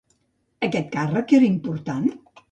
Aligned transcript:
Aquest 0.67 0.87
càrrec 0.95 1.33
era 1.39 1.47
important? 1.49 2.09